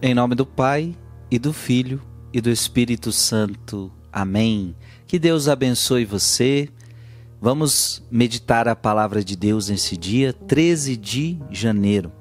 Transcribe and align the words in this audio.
Em 0.00 0.14
nome 0.14 0.36
do 0.36 0.46
Pai 0.46 0.94
e 1.28 1.40
do 1.40 1.52
Filho 1.52 2.00
e 2.32 2.40
do 2.40 2.48
Espírito 2.50 3.10
Santo. 3.10 3.90
Amém. 4.12 4.76
Que 5.08 5.18
Deus 5.18 5.48
abençoe 5.48 6.04
você. 6.04 6.68
Vamos 7.40 8.00
meditar 8.08 8.68
a 8.68 8.76
palavra 8.76 9.24
de 9.24 9.34
Deus 9.34 9.68
nesse 9.68 9.96
dia, 9.96 10.32
13 10.32 10.96
de 10.96 11.38
janeiro. 11.50 12.12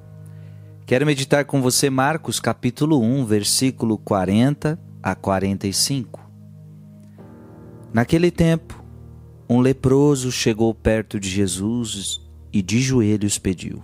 Quero 0.87 1.05
meditar 1.05 1.45
com 1.45 1.61
você 1.61 1.87
Marcos 1.87 2.39
capítulo 2.39 2.99
1, 2.99 3.26
versículo 3.26 3.99
40 3.99 4.79
a 5.03 5.13
45. 5.13 6.19
Naquele 7.94 8.31
tempo, 8.31 8.83
um 9.47 9.59
leproso 9.59 10.31
chegou 10.31 10.73
perto 10.73 11.19
de 11.19 11.29
Jesus 11.29 12.28
e 12.51 12.63
de 12.63 12.81
joelhos 12.81 13.37
pediu: 13.37 13.83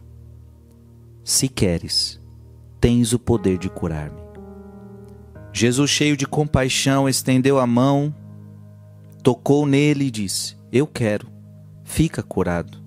Se 1.23 1.47
queres, 1.47 2.22
tens 2.83 3.13
o 3.13 3.17
poder 3.17 3.57
de 3.57 3.69
curar-me. 3.69 4.19
Jesus, 5.53 5.89
cheio 5.89 6.17
de 6.17 6.27
compaixão, 6.27 7.07
estendeu 7.07 7.57
a 7.57 7.65
mão, 7.65 8.13
tocou 9.23 9.65
nele 9.65 10.07
e 10.07 10.11
disse: 10.11 10.57
Eu 10.69 10.85
quero, 10.85 11.29
fica 11.85 12.21
curado. 12.21 12.83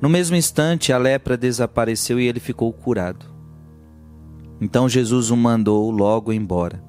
No 0.00 0.08
mesmo 0.08 0.34
instante, 0.34 0.94
a 0.94 0.96
lepra 0.96 1.36
desapareceu 1.36 2.18
e 2.18 2.26
ele 2.26 2.40
ficou 2.40 2.72
curado. 2.72 3.26
Então 4.58 4.88
Jesus 4.88 5.30
o 5.30 5.36
mandou 5.36 5.90
logo 5.90 6.32
embora, 6.32 6.82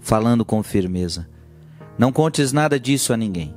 falando 0.00 0.46
com 0.46 0.62
firmeza: 0.62 1.28
Não 1.98 2.10
contes 2.10 2.54
nada 2.54 2.80
disso 2.80 3.12
a 3.12 3.18
ninguém. 3.18 3.54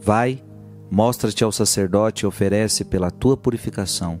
Vai, 0.00 0.42
mostra-te 0.90 1.44
ao 1.44 1.52
sacerdote 1.52 2.24
e 2.24 2.26
oferece 2.26 2.84
pela 2.84 3.08
tua 3.08 3.36
purificação 3.36 4.20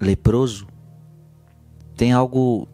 leproso 0.00 0.66
tem 1.96 2.12
algo 2.12 2.66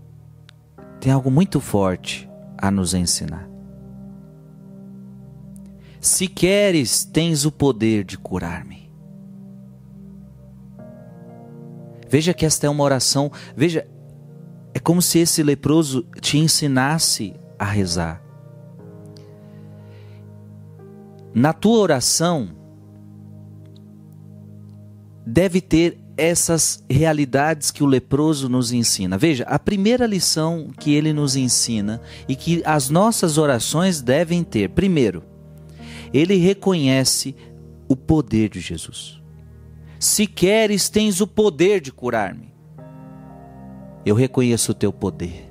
tem 1.00 1.12
algo 1.12 1.30
muito 1.30 1.60
forte 1.60 2.28
a 2.56 2.70
nos 2.70 2.94
ensinar. 2.94 3.48
Se 6.00 6.28
queres, 6.28 7.04
tens 7.04 7.44
o 7.44 7.52
poder 7.52 8.04
de 8.04 8.16
curar-me. 8.16 8.90
Veja 12.08 12.32
que 12.32 12.46
esta 12.46 12.66
é 12.66 12.70
uma 12.70 12.84
oração, 12.84 13.30
veja, 13.56 13.86
é 14.72 14.78
como 14.78 15.02
se 15.02 15.18
esse 15.18 15.42
leproso 15.42 16.04
te 16.20 16.38
ensinasse 16.38 17.34
a 17.58 17.64
rezar. 17.64 18.22
Na 21.34 21.52
tua 21.52 21.78
oração 21.78 22.50
deve 25.26 25.60
ter 25.60 26.05
essas 26.16 26.82
realidades 26.88 27.70
que 27.70 27.82
o 27.82 27.86
leproso 27.86 28.48
nos 28.48 28.72
ensina. 28.72 29.18
Veja, 29.18 29.44
a 29.44 29.58
primeira 29.58 30.06
lição 30.06 30.70
que 30.78 30.94
ele 30.94 31.12
nos 31.12 31.36
ensina 31.36 32.00
e 32.28 32.34
que 32.34 32.62
as 32.64 32.88
nossas 32.88 33.38
orações 33.38 34.00
devem 34.00 34.42
ter, 34.42 34.70
primeiro, 34.70 35.22
ele 36.12 36.36
reconhece 36.36 37.34
o 37.88 37.94
poder 37.94 38.48
de 38.48 38.60
Jesus. 38.60 39.20
Se 39.98 40.26
queres, 40.26 40.88
tens 40.88 41.20
o 41.20 41.26
poder 41.26 41.80
de 41.80 41.92
curar-me. 41.92 42.54
Eu 44.04 44.14
reconheço 44.14 44.72
o 44.72 44.74
teu 44.74 44.92
poder. 44.92 45.50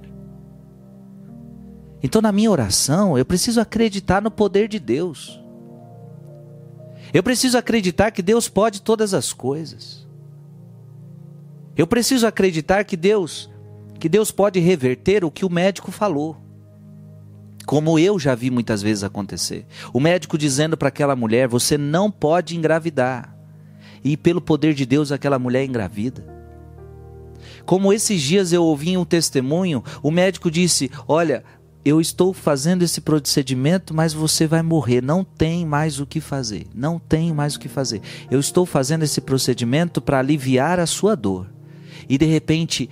Então, 2.02 2.22
na 2.22 2.32
minha 2.32 2.52
oração, 2.52 3.18
eu 3.18 3.26
preciso 3.26 3.60
acreditar 3.60 4.22
no 4.22 4.32
poder 4.32 4.68
de 4.68 4.80
Deus. 4.80 5.42
Eu 7.14 7.24
preciso 7.24 7.58
acreditar 7.58 8.12
que 8.12 8.22
Deus 8.22 8.48
pode 8.48 8.82
todas 8.82 9.14
as 9.14 9.34
coisas. 9.34 10.05
Eu 11.78 11.86
preciso 11.86 12.26
acreditar 12.26 12.86
que 12.86 12.96
Deus, 12.96 13.50
que 14.00 14.08
Deus 14.08 14.32
pode 14.32 14.60
reverter 14.60 15.26
o 15.26 15.32
que 15.32 15.46
o 15.46 15.52
médico 15.52 15.92
falou. 15.92 16.38
Como 17.66 18.00
eu 18.00 18.18
já 18.18 18.34
vi 18.34 18.50
muitas 18.50 18.82
vezes 18.82 19.04
acontecer. 19.04 19.66
O 19.92 20.00
médico 20.00 20.38
dizendo 20.38 20.78
para 20.78 20.88
aquela 20.88 21.16
mulher: 21.16 21.48
"Você 21.48 21.78
não 21.78 22.10
pode 22.10 22.56
engravidar". 22.56 23.36
E 24.04 24.16
pelo 24.16 24.40
poder 24.40 24.74
de 24.74 24.86
Deus 24.86 25.12
aquela 25.12 25.40
mulher 25.40 25.66
engravida. 25.66 26.26
Como 27.66 27.92
esses 27.92 28.22
dias 28.22 28.54
eu 28.54 28.64
ouvi 28.64 28.96
um 28.96 29.04
testemunho, 29.04 29.84
o 30.02 30.12
médico 30.12 30.50
disse: 30.50 30.90
"Olha, 31.08 31.44
eu 31.84 32.00
estou 32.00 32.34
fazendo 32.34 32.84
esse 32.84 33.02
procedimento, 33.02 33.94
mas 33.94 34.14
você 34.14 34.48
vai 34.48 34.62
morrer, 34.62 35.02
não 35.02 35.24
tem 35.24 35.66
mais 35.66 36.00
o 36.00 36.06
que 36.06 36.22
fazer, 36.22 36.68
não 36.74 37.00
tem 37.00 37.34
mais 37.34 37.56
o 37.56 37.60
que 37.60 37.68
fazer. 37.68 38.02
Eu 38.32 38.40
estou 38.40 38.66
fazendo 38.66 39.04
esse 39.04 39.20
procedimento 39.20 40.02
para 40.02 40.20
aliviar 40.20 40.80
a 40.80 40.86
sua 40.86 41.16
dor 41.16 41.55
e 42.08 42.18
de 42.18 42.26
repente 42.26 42.90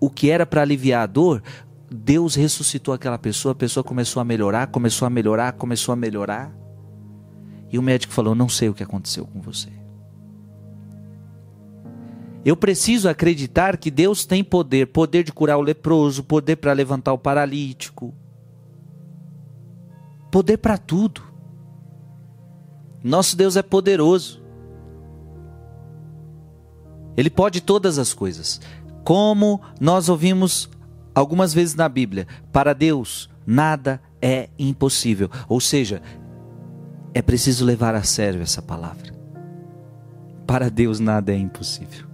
o 0.00 0.10
que 0.10 0.30
era 0.30 0.44
para 0.44 0.62
aliviar 0.62 1.04
a 1.04 1.06
dor, 1.06 1.42
Deus 1.88 2.34
ressuscitou 2.34 2.92
aquela 2.92 3.18
pessoa, 3.18 3.52
a 3.52 3.54
pessoa 3.54 3.84
começou 3.84 4.20
a 4.20 4.24
melhorar, 4.24 4.66
começou 4.66 5.06
a 5.06 5.10
melhorar, 5.10 5.52
começou 5.52 5.92
a 5.92 5.96
melhorar. 5.96 6.52
E 7.70 7.78
o 7.78 7.82
médico 7.82 8.12
falou: 8.12 8.34
Não 8.34 8.48
sei 8.48 8.68
o 8.68 8.74
que 8.74 8.82
aconteceu 8.82 9.26
com 9.26 9.40
você. 9.40 9.68
Eu 12.44 12.56
preciso 12.56 13.08
acreditar 13.08 13.76
que 13.76 13.90
Deus 13.90 14.26
tem 14.26 14.42
poder 14.42 14.88
poder 14.88 15.22
de 15.22 15.32
curar 15.32 15.56
o 15.56 15.62
leproso, 15.62 16.24
poder 16.24 16.56
para 16.56 16.72
levantar 16.72 17.12
o 17.12 17.18
paralítico, 17.18 18.12
poder 20.30 20.56
para 20.56 20.76
tudo. 20.76 21.22
Nosso 23.04 23.36
Deus 23.36 23.56
é 23.56 23.62
poderoso. 23.62 24.41
Ele 27.16 27.30
pode 27.30 27.60
todas 27.60 27.98
as 27.98 28.14
coisas. 28.14 28.60
Como 29.04 29.60
nós 29.80 30.08
ouvimos 30.08 30.70
algumas 31.14 31.52
vezes 31.52 31.74
na 31.74 31.88
Bíblia, 31.88 32.26
para 32.52 32.72
Deus 32.72 33.28
nada 33.46 34.00
é 34.20 34.48
impossível. 34.58 35.30
Ou 35.48 35.60
seja, 35.60 36.00
é 37.14 37.20
preciso 37.20 37.64
levar 37.64 37.94
a 37.94 38.02
sério 38.02 38.40
essa 38.40 38.62
palavra. 38.62 39.12
Para 40.46 40.70
Deus 40.70 41.00
nada 41.00 41.32
é 41.32 41.36
impossível. 41.36 42.12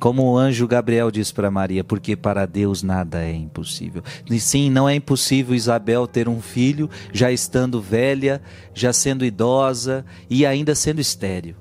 Como 0.00 0.22
o 0.22 0.38
anjo 0.38 0.66
Gabriel 0.66 1.10
diz 1.10 1.30
para 1.30 1.50
Maria, 1.50 1.84
porque 1.84 2.16
para 2.16 2.46
Deus 2.46 2.82
nada 2.82 3.22
é 3.22 3.34
impossível. 3.34 4.02
E 4.30 4.40
sim, 4.40 4.70
não 4.70 4.88
é 4.88 4.94
impossível 4.94 5.54
Isabel 5.54 6.06
ter 6.06 6.26
um 6.26 6.40
filho, 6.40 6.88
já 7.12 7.30
estando 7.30 7.82
velha, 7.82 8.40
já 8.72 8.94
sendo 8.94 9.26
idosa 9.26 10.02
e 10.28 10.46
ainda 10.46 10.74
sendo 10.74 11.02
estéril. 11.02 11.54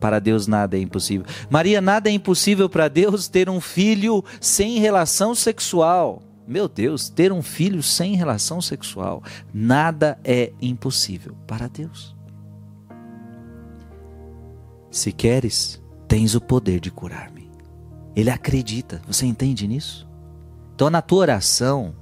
Para 0.00 0.18
Deus 0.18 0.46
nada 0.46 0.76
é 0.76 0.80
impossível. 0.80 1.26
Maria, 1.50 1.80
nada 1.80 2.08
é 2.08 2.12
impossível 2.12 2.68
para 2.68 2.88
Deus 2.88 3.28
ter 3.28 3.48
um 3.48 3.60
filho 3.60 4.24
sem 4.40 4.78
relação 4.78 5.34
sexual. 5.34 6.22
Meu 6.46 6.68
Deus, 6.68 7.08
ter 7.08 7.32
um 7.32 7.42
filho 7.42 7.82
sem 7.82 8.14
relação 8.14 8.60
sexual. 8.60 9.22
Nada 9.52 10.18
é 10.24 10.52
impossível 10.62 11.36
para 11.46 11.68
Deus. 11.68 12.16
Se 14.90 15.12
queres, 15.12 15.82
tens 16.06 16.34
o 16.34 16.40
poder 16.40 16.80
de 16.80 16.90
curar-me. 16.90 17.50
Ele 18.16 18.30
acredita. 18.30 19.02
Você 19.06 19.26
entende 19.26 19.68
nisso? 19.68 20.08
Então, 20.74 20.88
na 20.88 21.02
tua 21.02 21.18
oração, 21.18 21.94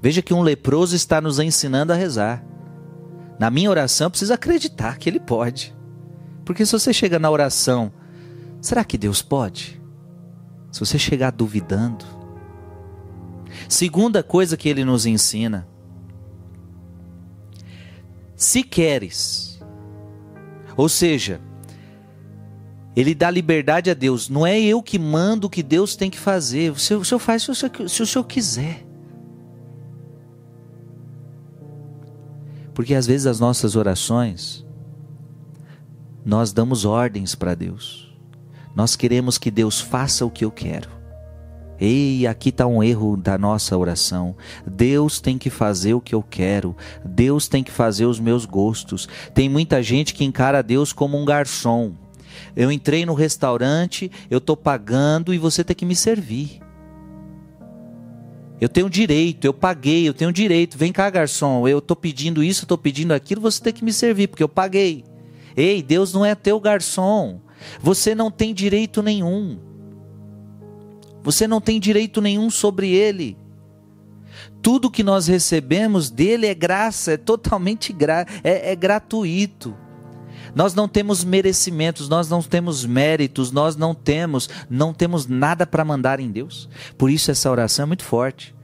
veja 0.00 0.22
que 0.22 0.32
um 0.32 0.42
leproso 0.42 0.94
está 0.94 1.20
nos 1.20 1.38
ensinando 1.38 1.92
a 1.92 1.96
rezar. 1.96 2.44
Na 3.38 3.50
minha 3.50 3.70
oração, 3.70 4.06
eu 4.06 4.10
preciso 4.10 4.32
acreditar 4.32 4.98
que 4.98 5.08
ele 5.08 5.18
pode. 5.18 5.74
Porque 6.48 6.64
se 6.64 6.72
você 6.72 6.94
chega 6.94 7.18
na 7.18 7.30
oração, 7.30 7.92
será 8.58 8.82
que 8.82 8.96
Deus 8.96 9.20
pode? 9.20 9.78
Se 10.72 10.80
você 10.80 10.98
chegar 10.98 11.30
duvidando. 11.30 12.06
Segunda 13.68 14.22
coisa 14.22 14.56
que 14.56 14.66
ele 14.66 14.82
nos 14.82 15.04
ensina: 15.04 15.68
se 18.34 18.62
queres, 18.62 19.60
ou 20.74 20.88
seja, 20.88 21.38
ele 22.96 23.14
dá 23.14 23.30
liberdade 23.30 23.90
a 23.90 23.94
Deus. 23.94 24.30
Não 24.30 24.46
é 24.46 24.58
eu 24.58 24.82
que 24.82 24.98
mando 24.98 25.48
o 25.48 25.50
que 25.50 25.62
Deus 25.62 25.96
tem 25.96 26.08
que 26.08 26.18
fazer. 26.18 26.72
O 26.72 26.78
senhor, 26.78 27.02
o 27.02 27.18
faz 27.18 27.42
se 27.42 27.50
o 27.50 27.54
senhor, 27.54 27.88
se 27.90 28.02
o 28.02 28.06
senhor 28.06 28.24
quiser. 28.24 28.86
Porque 32.72 32.94
às 32.94 33.06
vezes 33.06 33.26
as 33.26 33.38
nossas 33.38 33.76
orações 33.76 34.66
nós 36.28 36.52
damos 36.52 36.84
ordens 36.84 37.34
para 37.34 37.54
Deus. 37.54 38.06
Nós 38.76 38.94
queremos 38.94 39.38
que 39.38 39.50
Deus 39.50 39.80
faça 39.80 40.26
o 40.26 40.30
que 40.30 40.44
eu 40.44 40.50
quero. 40.50 40.90
Ei, 41.80 42.26
aqui 42.26 42.50
está 42.50 42.66
um 42.66 42.82
erro 42.82 43.16
da 43.16 43.38
nossa 43.38 43.74
oração. 43.78 44.36
Deus 44.66 45.22
tem 45.22 45.38
que 45.38 45.48
fazer 45.48 45.94
o 45.94 46.02
que 46.02 46.14
eu 46.14 46.22
quero. 46.22 46.76
Deus 47.02 47.48
tem 47.48 47.64
que 47.64 47.70
fazer 47.70 48.04
os 48.04 48.20
meus 48.20 48.44
gostos. 48.44 49.08
Tem 49.32 49.48
muita 49.48 49.82
gente 49.82 50.12
que 50.12 50.22
encara 50.22 50.62
Deus 50.62 50.92
como 50.92 51.16
um 51.16 51.24
garçom. 51.24 51.94
Eu 52.54 52.70
entrei 52.70 53.06
no 53.06 53.14
restaurante, 53.14 54.12
eu 54.30 54.36
estou 54.36 54.56
pagando 54.56 55.32
e 55.32 55.38
você 55.38 55.64
tem 55.64 55.74
que 55.74 55.86
me 55.86 55.96
servir. 55.96 56.60
Eu 58.60 58.68
tenho 58.68 58.90
direito, 58.90 59.46
eu 59.46 59.54
paguei, 59.54 60.06
eu 60.06 60.12
tenho 60.12 60.30
direito. 60.30 60.76
Vem 60.76 60.92
cá, 60.92 61.08
garçom, 61.08 61.66
eu 61.66 61.78
estou 61.78 61.96
pedindo 61.96 62.44
isso, 62.44 62.66
estou 62.66 62.76
pedindo 62.76 63.14
aquilo, 63.14 63.40
você 63.40 63.62
tem 63.62 63.72
que 63.72 63.82
me 63.82 63.94
servir, 63.94 64.28
porque 64.28 64.42
eu 64.42 64.48
paguei. 64.48 65.07
Ei, 65.58 65.82
Deus 65.82 66.12
não 66.12 66.24
é 66.24 66.36
teu 66.36 66.60
garçom. 66.60 67.40
Você 67.80 68.14
não 68.14 68.30
tem 68.30 68.54
direito 68.54 69.02
nenhum. 69.02 69.58
Você 71.20 71.48
não 71.48 71.60
tem 71.60 71.80
direito 71.80 72.20
nenhum 72.20 72.48
sobre 72.48 72.92
ele. 72.92 73.36
Tudo 74.62 74.88
que 74.88 75.02
nós 75.02 75.26
recebemos 75.26 76.10
dele 76.10 76.46
é 76.46 76.54
graça, 76.54 77.14
é 77.14 77.16
totalmente 77.16 77.92
gra 77.92 78.24
é, 78.44 78.70
é 78.70 78.76
gratuito. 78.76 79.76
Nós 80.54 80.74
não 80.74 80.86
temos 80.86 81.24
merecimentos, 81.24 82.08
nós 82.08 82.28
não 82.28 82.40
temos 82.40 82.86
méritos, 82.86 83.50
nós 83.50 83.74
não 83.74 83.96
temos, 83.96 84.48
não 84.70 84.94
temos 84.94 85.26
nada 85.26 85.66
para 85.66 85.84
mandar 85.84 86.20
em 86.20 86.30
Deus. 86.30 86.68
Por 86.96 87.10
isso 87.10 87.32
essa 87.32 87.50
oração 87.50 87.82
é 87.82 87.86
muito 87.86 88.04
forte. 88.04 88.54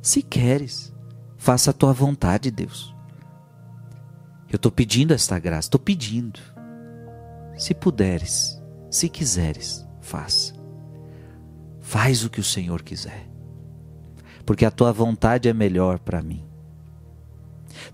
Se 0.00 0.22
queres, 0.22 0.94
faça 1.36 1.72
a 1.72 1.74
tua 1.74 1.92
vontade, 1.92 2.48
Deus. 2.52 2.93
Eu 4.54 4.56
estou 4.56 4.70
pedindo 4.70 5.12
esta 5.12 5.36
graça, 5.36 5.66
estou 5.66 5.80
pedindo. 5.80 6.38
Se 7.58 7.74
puderes, 7.74 8.62
se 8.88 9.08
quiseres, 9.08 9.84
faça. 10.00 10.54
Faz 11.80 12.24
o 12.24 12.30
que 12.30 12.38
o 12.38 12.44
Senhor 12.44 12.80
quiser, 12.80 13.28
porque 14.46 14.64
a 14.64 14.70
tua 14.70 14.92
vontade 14.92 15.48
é 15.48 15.52
melhor 15.52 15.98
para 15.98 16.22
mim. 16.22 16.44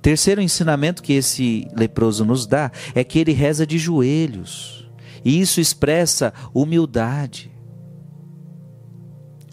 Terceiro 0.02 0.42
ensinamento 0.42 1.02
que 1.02 1.14
esse 1.14 1.66
leproso 1.74 2.26
nos 2.26 2.46
dá 2.46 2.70
é 2.94 3.02
que 3.02 3.18
ele 3.18 3.32
reza 3.32 3.66
de 3.66 3.78
joelhos, 3.78 4.86
e 5.24 5.40
isso 5.40 5.62
expressa 5.62 6.30
humildade. 6.52 7.50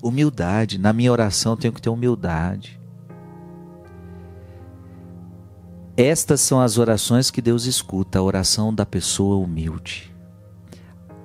Humildade, 0.03 0.77
na 0.77 0.91
minha 0.91 1.13
oração 1.13 1.55
tenho 1.55 1.73
que 1.73 1.81
ter 1.81 1.89
humildade. 1.89 2.77
Estas 5.97 6.41
são 6.41 6.61
as 6.61 6.77
orações 6.77 7.31
que 7.31 7.41
Deus 7.41 7.65
escuta, 7.65 8.19
a 8.19 8.21
oração 8.21 8.71
da 8.71 8.85
pessoa 8.85 9.35
humilde. 9.37 10.13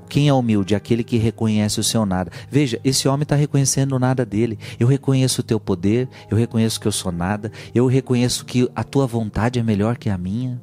Quem 0.08 0.28
é 0.28 0.32
humilde? 0.32 0.74
Aquele 0.74 1.04
que 1.04 1.18
reconhece 1.18 1.78
o 1.78 1.84
seu 1.84 2.06
nada. 2.06 2.32
Veja, 2.50 2.80
esse 2.82 3.06
homem 3.06 3.24
está 3.24 3.36
reconhecendo 3.36 3.98
nada 3.98 4.24
dele. 4.24 4.58
Eu 4.80 4.86
reconheço 4.86 5.42
o 5.42 5.44
teu 5.44 5.60
poder, 5.60 6.08
eu 6.30 6.38
reconheço 6.38 6.80
que 6.80 6.88
eu 6.88 6.92
sou 6.92 7.12
nada, 7.12 7.52
eu 7.74 7.86
reconheço 7.86 8.46
que 8.46 8.66
a 8.74 8.82
tua 8.82 9.06
vontade 9.06 9.58
é 9.58 9.62
melhor 9.62 9.98
que 9.98 10.08
a 10.08 10.16
minha. 10.16 10.58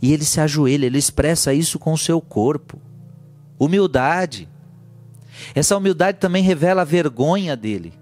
E 0.00 0.14
ele 0.14 0.24
se 0.24 0.40
ajoelha, 0.40 0.86
ele 0.86 0.98
expressa 0.98 1.52
isso 1.52 1.78
com 1.78 1.92
o 1.92 1.98
seu 1.98 2.22
corpo. 2.22 2.80
Humildade. 3.58 4.48
Essa 5.54 5.76
humildade 5.76 6.16
também 6.18 6.42
revela 6.42 6.80
a 6.80 6.86
vergonha 6.86 7.54
dele. 7.54 7.92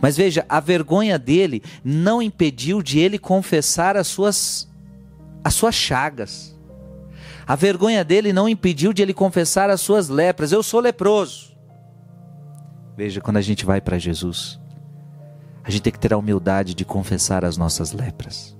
Mas 0.00 0.16
veja, 0.16 0.44
a 0.48 0.60
vergonha 0.60 1.18
dele 1.18 1.62
não 1.84 2.20
impediu 2.20 2.82
de 2.82 2.98
ele 2.98 3.18
confessar 3.18 3.96
as 3.96 4.06
suas 4.06 4.68
as 5.42 5.54
suas 5.54 5.74
chagas. 5.74 6.56
A 7.46 7.54
vergonha 7.54 8.04
dele 8.04 8.32
não 8.32 8.48
impediu 8.48 8.92
de 8.92 9.02
ele 9.02 9.14
confessar 9.14 9.70
as 9.70 9.80
suas 9.80 10.08
lepras. 10.08 10.50
Eu 10.50 10.62
sou 10.62 10.80
leproso. 10.80 11.56
Veja, 12.96 13.20
quando 13.20 13.36
a 13.36 13.42
gente 13.42 13.64
vai 13.64 13.80
para 13.80 13.98
Jesus, 13.98 14.58
a 15.62 15.70
gente 15.70 15.82
tem 15.82 15.92
que 15.92 15.98
ter 15.98 16.12
a 16.14 16.16
humildade 16.16 16.74
de 16.74 16.84
confessar 16.84 17.44
as 17.44 17.56
nossas 17.56 17.92
lepras, 17.92 18.56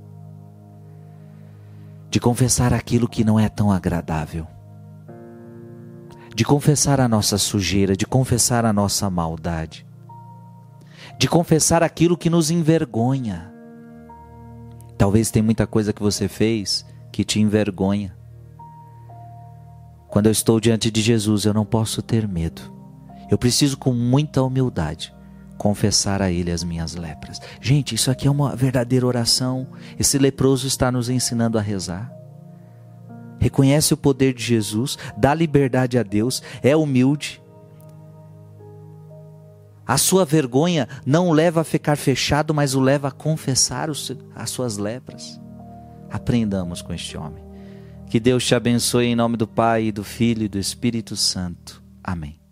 de 2.10 2.20
confessar 2.20 2.74
aquilo 2.74 3.08
que 3.08 3.24
não 3.24 3.40
é 3.40 3.48
tão 3.48 3.72
agradável, 3.72 4.46
de 6.34 6.44
confessar 6.44 7.00
a 7.00 7.08
nossa 7.08 7.38
sujeira, 7.38 7.96
de 7.96 8.04
confessar 8.04 8.64
a 8.64 8.72
nossa 8.72 9.08
maldade, 9.08 9.85
de 11.18 11.28
confessar 11.28 11.82
aquilo 11.82 12.16
que 12.16 12.30
nos 12.30 12.50
envergonha. 12.50 13.52
Talvez 14.98 15.30
tem 15.30 15.42
muita 15.42 15.66
coisa 15.66 15.92
que 15.92 16.02
você 16.02 16.28
fez 16.28 16.84
que 17.12 17.24
te 17.24 17.40
envergonha. 17.40 18.16
Quando 20.08 20.26
eu 20.26 20.32
estou 20.32 20.60
diante 20.60 20.90
de 20.90 21.02
Jesus, 21.02 21.44
eu 21.44 21.52
não 21.52 21.64
posso 21.64 22.00
ter 22.00 22.26
medo. 22.26 22.62
Eu 23.30 23.36
preciso, 23.36 23.76
com 23.76 23.92
muita 23.92 24.42
humildade, 24.42 25.14
confessar 25.58 26.22
a 26.22 26.30
Ele 26.30 26.50
as 26.50 26.62
minhas 26.62 26.94
lepras. 26.94 27.40
Gente, 27.60 27.94
isso 27.94 28.10
aqui 28.10 28.28
é 28.28 28.30
uma 28.30 28.54
verdadeira 28.54 29.06
oração. 29.06 29.66
Esse 29.98 30.18
leproso 30.18 30.66
está 30.66 30.92
nos 30.92 31.08
ensinando 31.08 31.58
a 31.58 31.62
rezar. 31.62 32.12
Reconhece 33.38 33.92
o 33.92 33.96
poder 33.96 34.32
de 34.32 34.42
Jesus, 34.42 34.96
dá 35.16 35.34
liberdade 35.34 35.98
a 35.98 36.02
Deus, 36.02 36.42
é 36.62 36.74
humilde. 36.76 37.42
A 39.86 39.96
sua 39.96 40.24
vergonha 40.24 40.88
não 41.04 41.28
o 41.28 41.32
leva 41.32 41.60
a 41.60 41.64
ficar 41.64 41.96
fechado, 41.96 42.52
mas 42.52 42.74
o 42.74 42.80
leva 42.80 43.08
a 43.08 43.12
confessar 43.12 43.88
as 43.88 44.50
suas 44.50 44.76
lepras. 44.76 45.40
Aprendamos 46.10 46.82
com 46.82 46.92
este 46.92 47.16
homem. 47.16 47.44
Que 48.08 48.18
Deus 48.18 48.44
te 48.46 48.54
abençoe 48.54 49.06
em 49.06 49.16
nome 49.16 49.36
do 49.36 49.46
Pai, 49.46 49.92
do 49.92 50.02
Filho 50.04 50.44
e 50.44 50.48
do 50.48 50.58
Espírito 50.58 51.16
Santo. 51.16 51.82
Amém. 52.02 52.45